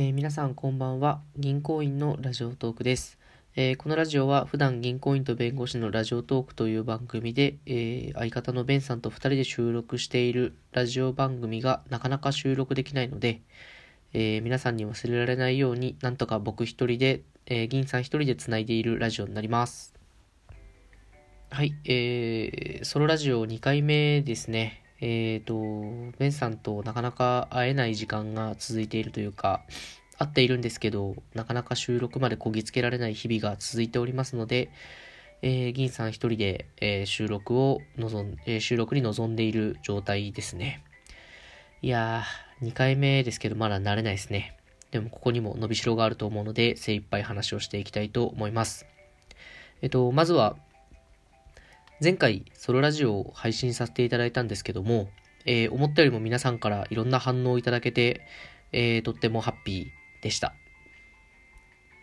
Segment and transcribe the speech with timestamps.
[0.00, 1.22] えー、皆さんこんばんは。
[1.36, 3.18] 銀行員のラジオトークです。
[3.56, 13.40] えー、このラジオは普段銀行員と弁護士のラジオトークという番組で、えー、相方のベンさんと2人で収録しているラジオ番組がなかなか収録できないので、
[14.12, 19.94] え皆さんに忘れられないようになんとか僕一人で、え銀さん一人で繋いでいるラジオになります。
[21.50, 24.84] はい、えー、ソロラジオ2回目ですね。
[25.00, 29.62] えっ、ー、と、ベンさんとなかなか会えない時間が続いているというか、
[30.18, 34.70] 会っているんですけど、なかなか収録までこぎつけられない日々が続いておりますので、
[35.42, 40.82] えー、銀さん一人で、えー、収録を望ん、えー、収録に臨んでいる状態ですね。
[41.80, 44.56] いやー、2回目ですけどまだ慣れないですね。
[44.90, 48.86] でもここにも伸びしろがあると思うので、精一杯話をしていきたいと思います。
[49.80, 50.56] えっと、まずは、
[52.00, 55.08] 前回ソロラジオを配信させていただいたんですけども、
[55.46, 58.20] えー、思ったよりも皆さんからいろんな反応をいただけて、
[58.70, 60.54] えー、とってもハッピーでした。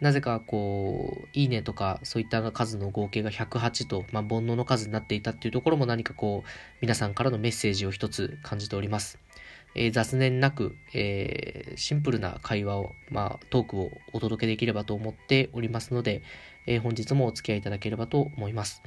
[0.02, 6.50] なぜかこう、いいねとかそういった数の合計が108と、まあ、煩悩の数になっていたっていうところも何かこう、
[6.82, 9.18] 皆さんからのメッセージを一つ感じております。
[9.76, 16.22] えー、雑念なく、えー、シンプルな会話を、まあ、トークをお届けできればと思っておりますので、
[16.68, 18.82] えー、本日もお付き合いいただければと思います。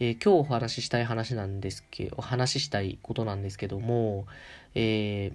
[0.00, 4.26] えー、今日お話ししたい話なんですけど、お話ししたいことなんですけども、
[4.74, 5.34] えー、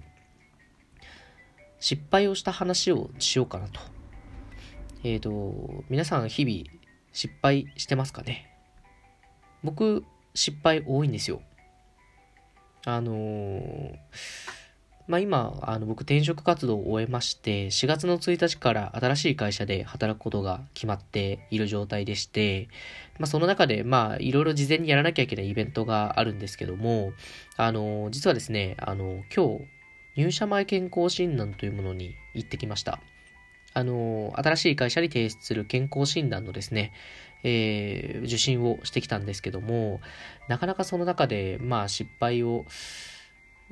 [1.80, 3.80] 失敗をした話をしようかなと。
[5.04, 6.64] えっ、ー、と、皆さん日々
[7.12, 8.50] 失敗してますかね？
[9.62, 11.40] 僕、失敗多いんですよ。
[12.84, 13.96] あのー
[15.08, 22.68] まあ、今、あの僕転職活動を終えまして、4月の1日から新しい会社で働くことが決まっている状態でして、
[23.18, 27.14] まあ、その中で、まあ、いろいろ事前にやらなきゃいけないイベントがあるんですけども、
[27.56, 29.64] あの、実はですね、あの、今日、
[30.16, 33.00] 入社前健康診断というものに行ってきました。
[33.72, 36.92] あの、新しい会社に提出する健康診断のですね、
[37.44, 40.02] えー、受診をしてきたんですけども、
[40.48, 42.66] なかなかその中で、まあ、失敗を、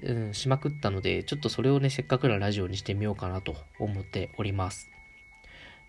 [0.03, 4.91] うん、しまくったので、ちょっとそれをね、せっかくなラジオにしてみようかなと思っております。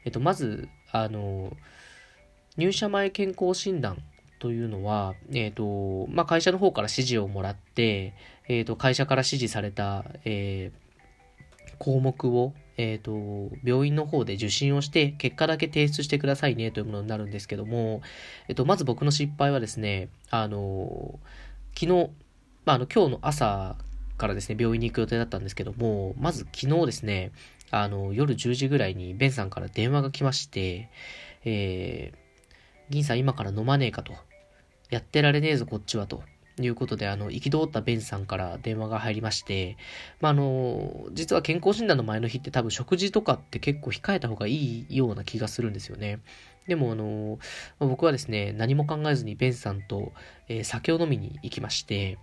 [0.06, 1.56] えっと、まず、あの、
[2.57, 3.97] 入社前健康診断
[4.40, 8.13] というのは、えっ、と、まあ、会社の方から指示をもらって、
[8.47, 18.01] えっ、と、会社から指示された、えー、項目を、えっ、と、病院の方で受診をして、結果だけ提出してくださいねというものになるんですけども、
[18.47, 21.19] えっ、と、まず僕の失敗はですね、あの、
[21.78, 22.09] 昨日、
[22.66, 23.75] まあ、あの、今日の朝
[24.17, 27.31] からですね、病院に行く予定だったんですけども、まず昨日ですね、
[27.72, 30.89] あの、夜10時ぐらいにベンさんから電話が来まして、
[31.45, 32.17] えー、
[32.89, 34.13] 銀さん今から飲まねえかと。
[34.89, 36.23] やってられねえぞこっちはと。
[36.59, 39.78] いうことで、あの、憤ったベンさんから電話が入りまして、
[40.22, 46.19] まあ、あの、実は健康診断の前の日って多分食事とかって結構控えた方がいいような気がするんですよね。
[46.67, 47.38] でも、あの、
[47.79, 50.13] 僕はですね、何も考えずにベンさんと、
[50.47, 52.17] えー、酒を飲みに行きまして、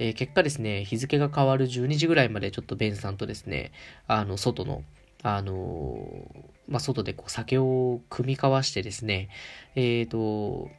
[0.00, 3.70] えー、結果ですね、日付が変わる12時ぐらいまでちょっとベンさんとですね、
[4.08, 4.82] あの、外の、
[5.22, 6.24] あの
[6.66, 9.28] まあ、外でこう酒を組み交わしてですね、
[9.74, 10.70] えっ、ー、と、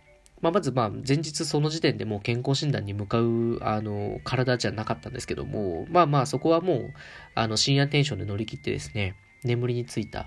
[0.42, 6.94] まあ、まずま前日その時点でもう健康診断に向かうあの体じゃなかったんですけども、まあまあそこはもう
[7.36, 10.26] あの深夜テンションで乗り切ってですね、眠りについた。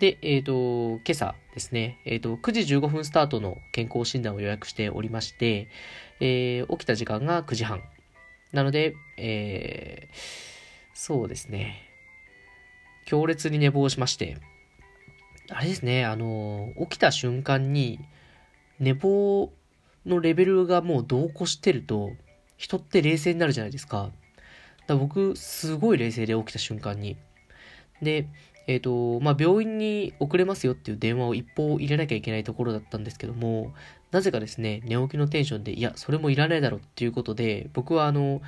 [0.00, 5.68] で、えっ、ー、と、今朝ですね、えっ、ー、と、9時15分スタートの健康診断を予約しておりまして、
[6.20, 7.82] えー、起きた時間が9時半
[8.52, 10.16] なので、えー、
[10.94, 11.82] そうですね。
[13.06, 14.38] 強烈に寝坊しまして、
[15.50, 18.00] あれですね、あの、起きた瞬間に、
[18.78, 19.52] 寝坊
[20.06, 22.12] のレベルがもう同行してると、
[22.56, 24.10] 人って冷静になるじゃないですか。
[24.86, 27.16] だか僕、すごい冷静で起きた瞬間に。
[28.02, 28.28] で、
[28.66, 33.72] えっ、ー、と、まあ、病院に遅れますよっていう電話を一報入れなきゃいけないところだったんですけども、
[34.10, 38.40] なぜかですね、寝起きのテンションで、いや、それもいらないだろうっていうことで、僕はあの、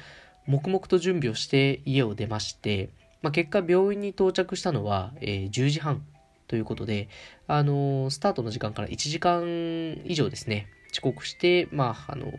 [0.47, 2.91] 黙々と準備をして家を出まして、
[3.23, 6.03] まあ、結果病院に到着したのは、えー、10時半
[6.49, 7.09] ということで、
[7.47, 12.33] あのー、スタートの時間から1時間以上ですね、遅刻して、まあ、あのー、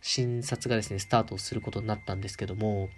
[0.00, 2.88] 診察がですね、スタートすることになったんですけども、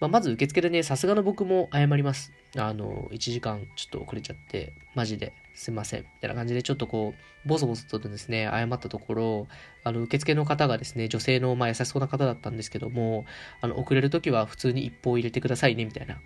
[0.00, 2.32] まあ、まず受付でね、さすがの僕も謝ります。
[2.56, 6.00] あの、1時間ちょっと遅れちゃって、マジですいません。
[6.00, 9.48] みたいな感じで、ちょっとこう、ボソボソとですね、謝ったところ、
[9.84, 13.24] あの、受付の方がですね、女性の、まあ、優しそうな方だったんですけども、
[13.60, 16.18] あの、遅れるときは普通に一報入れてくださいね、みたいな。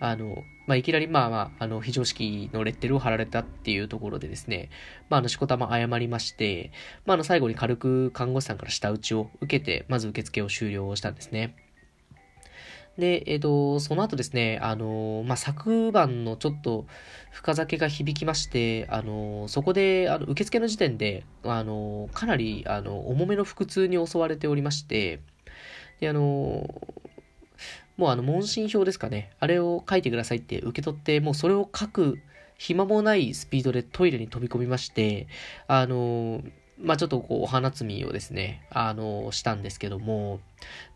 [0.00, 4.70] あの、まあ、いきなり、まあまあ、あの、非常識のレッテルを貼られたっていうところでですね、
[5.10, 6.72] まあ、あの、しこたま謝りまして、
[7.04, 11.54] まあ、あの、最後に軽く看護師さんから舌打ちを受けて、まず受付を終了したんですね。
[12.98, 16.86] で、えっ、と、その後ですね、あの、まあ、昨晩のちょっと
[17.30, 25.20] 深酒が響きまして、あの、そこで、あの、受付の時点で、あの、かなり、あの、重めの腹痛に襲われておりまして、
[26.00, 26.20] で、あの、
[27.96, 29.30] もうあの、問診票ですかね。
[29.38, 32.18] あれを書いてくださいって受け取って、もうそれを書く
[32.58, 35.28] 暇もないスピードでトイレに飛び込みまして、
[35.66, 36.42] あの、
[36.78, 40.40] まあ、ちょっとこう、お花摘みをですね、あの、したんですけども、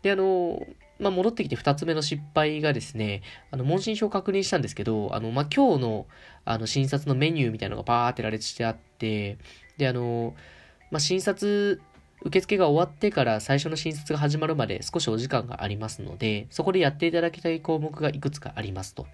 [0.01, 0.65] で、あの、
[0.99, 3.21] まあ、戻ってきて二つ目の失敗がですね、
[3.51, 6.07] あの、問診票を確認したんですけど、あの、まあ、今日の、
[6.45, 9.37] あの、診察のメニューみたいなのがバーって羅列してあって、
[9.77, 10.35] で、あの、
[10.91, 11.81] まあ、診察、
[12.23, 19.05] 受付が終わってから最初の診察が始まるまで少しお時間がありますので、そこでやっていただきたい項目がいくつかありますと。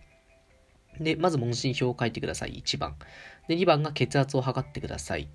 [0.99, 2.63] で、まず問診票を書いてください。
[2.65, 2.95] 1番。
[3.49, 5.27] で、2番が血圧を測ってください。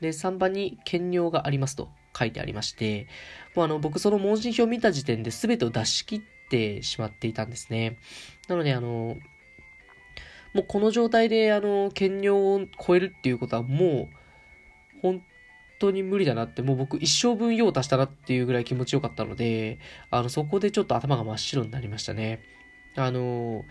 [0.00, 3.06] で、3番に検尿がありますと書いてありまして、
[3.54, 7.96] もうあの、僕その問診票を見た時点で全てを出し切ってしまっていたんですね。
[8.48, 9.18] なので、あの、
[10.52, 15.22] もうこの状態で、あの、検尿を超えるっていうことはもう、本
[15.78, 19.78] 当に無理だなって、もう僕一生分用を足したなっていうぐらい気持ちよかったので、
[20.10, 22.40] あの、そこでちょっと頭が真っ白になりましたね。
[22.96, 23.64] あの、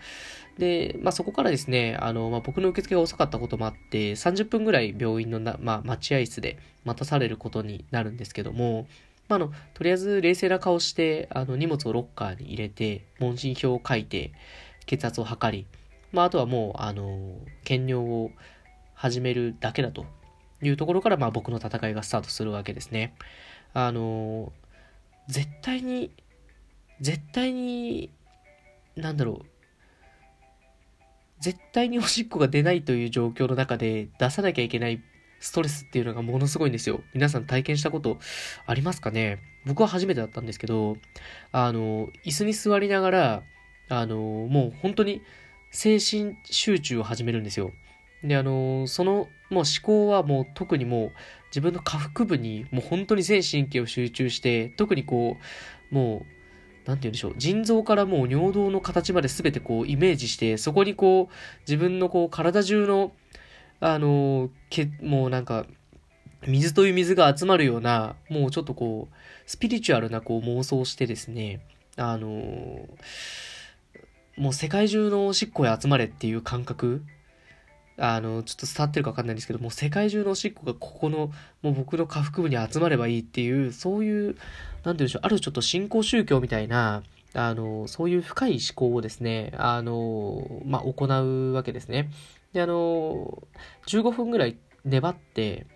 [0.58, 8.86] で、まあ、そこからですね、あの、まあ、僕の受付が遅かったこともあって、30分ぐらい病院のな、まあ、待合室で待たされることになるんですけども、
[9.28, 14.32] まあ、の、とりあえず冷静な顔して、あの、荷物をロッカーに入れて、問診票を書いて、
[14.86, 15.66] 血圧を測り、
[16.12, 18.30] まあ、あとはもう、あの、検尿を
[18.94, 20.06] 始めるだけだと
[20.62, 23.14] いうところから、まあ、僕の戦いがスタートするわけですね。
[23.72, 24.52] あの、
[25.28, 26.10] 絶対に、
[27.00, 28.10] 絶対に、
[28.96, 29.46] なんだろう、
[31.40, 35.02] 絶対におしっこが出ないという状況の中で出さなきゃいけない
[35.40, 37.02] ストレスっていうのがものすごいんですよ。
[37.12, 38.18] 皆さん体験したこと
[38.66, 39.40] ありますかね？
[39.66, 40.96] 僕は初めてだったんですけど、
[41.52, 43.42] あの、椅子に座りながら、
[43.88, 45.20] あの、もう本当に
[45.70, 47.72] 精神集中を始めるんですよ。
[48.22, 51.12] で、あの、その、もう思考はもう特にもう
[51.50, 55.36] 自分の下腹部にもう本当に全神経を集中して、特にこ
[55.92, 56.33] う、もう
[56.84, 63.12] なんて言うんでしょう、腎臓からもう尿道の形まで全てこうイメージして、そこにこう、自分のこう体中の、
[63.80, 65.66] あの、け、もうなんか、
[66.46, 69.14] 水という水が集まるような、もうちょっとこう、
[69.46, 71.60] スピリチュアルなこう妄想してですね、
[71.96, 72.86] あの、
[74.36, 77.02] もう世界中のおしっこへ集まれっていう感覚
[77.96, 81.30] あの、ちょっと伝わってるかわかんないんですけど、もう世界中のおしっこがここの、
[81.62, 84.38] もう僕の下腹部に集まればいいっていう、そういう、なんて
[84.84, 87.02] 言うんでしょう、あるちょっと信仰宗教みたいな、
[87.34, 92.10] あの、そういう深い思考をですね、あの、まあ、行うわけですね。
[92.52, 93.42] で、あの、
[93.86, 95.66] 15分ぐらい粘って、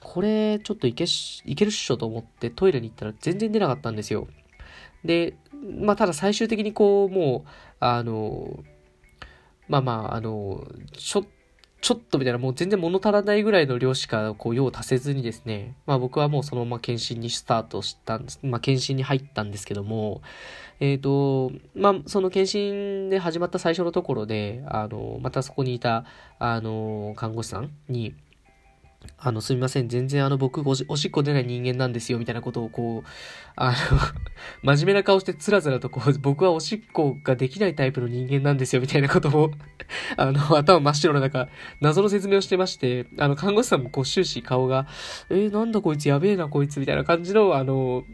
[0.00, 4.28] これ、ちょっといけし、いけるっしょと思ってトイレに行ったら全然出なかったんですよ。
[5.04, 5.36] で、
[5.80, 7.48] まあ、ただ最終的にこう、もう、
[7.80, 8.62] あの、
[9.68, 11.37] まあまあ、あの、ちょっと
[11.80, 20.20] ちょっとみたいな、もう全然物足らないぐらいの量しか、こう、用を足せずにですね、まあ僕はもうそのまま検診にスタートしたんです、まあ検診に入ったんですけども、
[20.80, 26.04] えっ、ー、と、まあその検診で始まった最初のところで、あの、またそこにいた、
[26.40, 28.14] あの、看護師さんに、
[29.16, 29.88] あの、すみません。
[29.88, 33.08] 全然あの、僕おし、っこ出ない人間なんですよ、みたいなことをこう、
[33.56, 33.74] あの
[34.62, 39.50] 真面目な顔してつらつらとこう、僕はおしっこができないタイプの人間なんですよ、みたいなことを
[40.16, 41.48] あの、頭真っ白の中、
[41.80, 44.86] 謎の説明をしてまして、あの、看護師さんもこう、終始顔が、
[45.30, 48.04] えー、なんだこいつやべえな、こいつ、みたいな感じの、あの、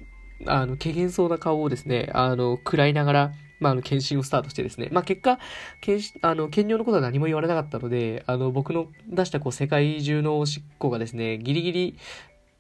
[0.46, 3.32] あの、軽減そうな顔をですね、あの、食らいながら、
[3.64, 5.38] まあ、あの、検診をスタートしてですね、まあ、結果、
[5.80, 11.96] 検診、あの、検尿のことは何も言われなかったので、あの、僕の出したこう、世界中のおしっこがですね、ギリギリ、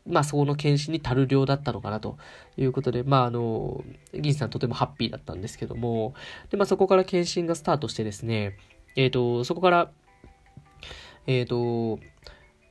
[0.06, 2.16] まあ、その検診に足る量だったのかなと
[2.56, 3.84] いうことで、まあ、あの、
[4.14, 6.14] 銀さんとてもハッピーだったんですけども、
[6.50, 8.56] で、まあ、そこから検診がスタートしてですね、
[8.96, 9.90] えっ、ー、と、そこから、
[11.26, 12.00] えっ、ー、と、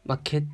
[0.05, 0.47] まあ、血、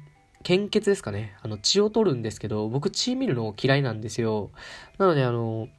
[0.43, 1.35] 献血ですかね。
[1.41, 4.51] あの、血を取るんですけど、僕血見るの嫌いなんですよ。
[4.97, 5.69] なので、あの、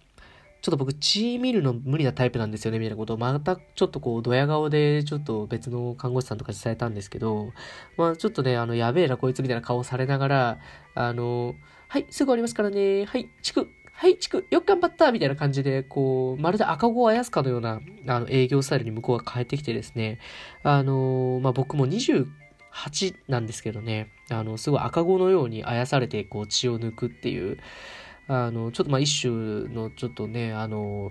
[0.62, 3.18] ちょっと僕血見るの無理なタイプなんですよね、みたいなことを。
[3.18, 7.52] またちょっとこう、ドヤ顔でちょっと別の看護師さんとか伝えたんですけど、
[7.96, 10.58] まあちょっとね、あの、やべえなこいつみたいな顔されながら、
[10.94, 11.54] あの、
[11.88, 20.18] はい、すぐ終わりますからね、はい、チク、はい、チク、よく頑張ったみたいな感じで、こう、まるで赤子をあやすかのような、あの、営業スタイルに向こうが変えてきてですね、
[20.62, 22.26] あの、まあ僕も20、
[22.72, 27.58] 8なんですけどね、あの、すごい赤子のようにあやされて、こう、血を抜くっていう、
[28.32, 29.32] あの、ちょっとまあ一種
[29.74, 31.10] のちょっとね、あの、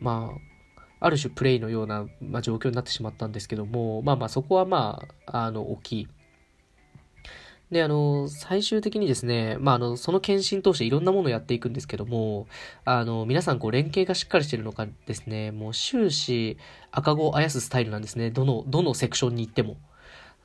[0.00, 0.32] ま
[0.78, 6.08] あ、ある種プレイのような、まあ、状況になってしまったんですけども、まあまあそこはまあ、あの、大きい。
[7.70, 12.46] で、あの、最終的にですね、まあ、あの、その検診通していろんなものをやっていくんですけども、
[12.86, 16.56] あの、皆さんこう連携がしっかりしてるのかですね、もう終始
[16.90, 18.30] 赤子をあやすスタイルなんですね。
[18.30, 19.76] どの、どのセクションに行っても。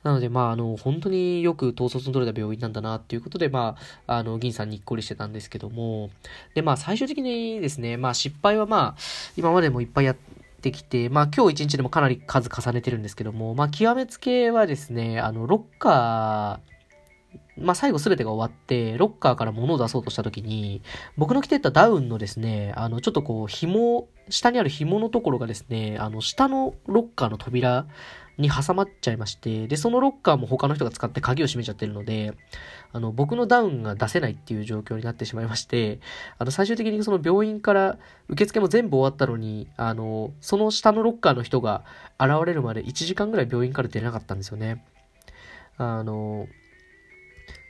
[0.06, 6.10] なので、まあ、あの、本当によく統率の取れた病院なんだな、っていうことで、まあ、あの、銀さんにっこりしてたんですけども、
[6.54, 9.00] で、まあ、最終的にですね、まあ、失敗はまあ、
[9.36, 10.16] 今までもいっぱいやっ
[10.62, 16.75] てきて、まあ、今日一日でもかなり数重ねてるんですけども、まあ、極めつけはですね、あの、ロッカー、
[17.58, 20.82] まあ、最後全てが終わって、ロッカーから物を出そうとした時に、
[21.16, 27.86] 僕の着てたダウンのですね、あの、ちょっとこう、紐、下にある紐のところがですね、あの、下のロッカーの扉
[28.38, 32.34] に挟まっちゃいまして、で、そのロッカーも他の人が使って鍵を閉めちゃってるので、
[32.92, 36.00] あの、僕のダウンが出せないっていう状況になってしまいまして、
[36.38, 37.98] あの、最終的にその病院から
[38.28, 41.84] 受付も全部終わったのに、あの、その下のロッカーの人が
[42.20, 44.84] 現れるまで1時間ぐらい病院から出れなかったんですよね。
[45.78, 46.46] あの、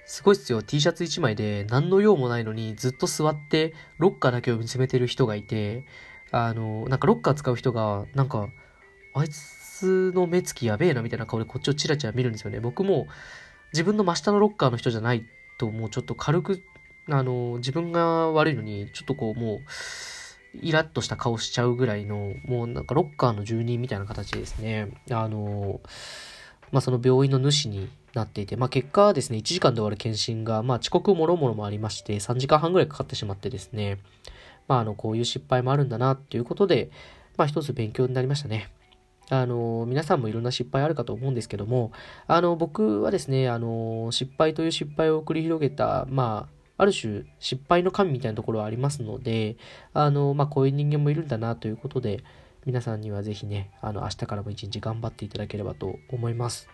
[0.06, 0.62] すごいっすよ。
[0.62, 5.84] T シャツ1枚で何の用もないのにずっと座ってロッカーだけを見つめてる人がいて、
[6.30, 8.48] あの、なんかロッカー使う人が、なんか、
[9.14, 12.60] あいつの目つきやべえなみたいな顔でこっちをチラチラ見るんですよね。
[12.60, 13.08] 僕も
[13.72, 15.26] 自分の真下のロッカーの人じゃない
[15.58, 16.62] ともうちょっと軽く、
[17.08, 19.58] あの、自分が悪いのに、ちょっとこうもう、
[20.62, 24.88] イラッとした顔しちゃうぐらいの、もうなんかロッカーの住人みたいな形ですね。
[25.10, 25.80] あの、
[26.72, 33.98] まあ、その病院の主になっていて、まあ、結果はですね、1時間で終わる検診が、まあ、遅刻もろもろもありまして、3時間半ぐらいかかってしまってですね、
[34.68, 36.90] まあ、あの、こういう失敗もあるんだな、っていうことで、
[37.36, 38.70] まあ、一つ勉強になりましたね。
[39.28, 41.92] あの、皆さんもいろんな失敗あるかと思うんですけども、
[42.26, 49.56] あの、僕はですね、あの、失敗という失敗を繰り広げた、まあ、ある種失敗の神みたいなところはありますので、
[49.94, 52.22] あの、まあ、こういう人間もいるんだなということで、
[52.66, 56.68] 皆さんにはぜひね、あの、明日からも一日頑張っていただければと思います。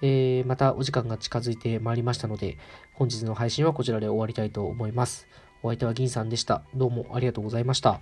[0.00, 2.56] えー、またお時間が近づいてまいりましたので、
[2.94, 5.28] 本日の配信はこちらで終わりたいと思います。
[5.62, 6.62] お相手は銀さんでした。
[6.74, 8.00] どうもありがとうございました。